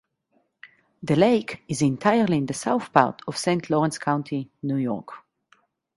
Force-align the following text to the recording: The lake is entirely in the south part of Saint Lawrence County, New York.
The 1.03 1.15
lake 1.15 1.61
is 1.67 1.83
entirely 1.83 2.37
in 2.37 2.47
the 2.47 2.55
south 2.55 2.91
part 2.91 3.21
of 3.27 3.37
Saint 3.37 3.69
Lawrence 3.69 3.99
County, 3.99 4.49
New 4.63 4.77
York. 4.77 5.09